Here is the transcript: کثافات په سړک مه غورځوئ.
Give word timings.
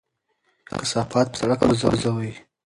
کثافات 0.69 1.27
په 1.31 1.37
سړک 1.41 1.59
مه 1.67 1.73
غورځوئ. 1.79 2.31